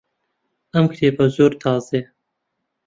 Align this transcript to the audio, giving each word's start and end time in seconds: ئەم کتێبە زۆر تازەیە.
ئەم 0.73 0.85
کتێبە 0.91 1.25
زۆر 1.35 1.51
تازەیە. 1.61 2.05